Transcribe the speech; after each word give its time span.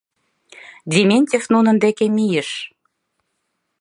Дементьев 0.89 1.43
нунын 1.53 1.75
деке 1.83 2.05
мийыш. 2.15 2.49